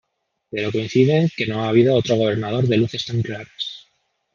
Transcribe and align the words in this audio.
Pero 0.51 0.71
coinciden 0.75 1.29
que 1.37 1.45
no 1.45 1.61
ha 1.63 1.69
habido 1.69 1.93
otro 1.93 2.15
gobernador 2.15 2.65
de 2.67 2.77
luces 2.77 3.05
tan 3.05 3.21
claras. 3.21 3.85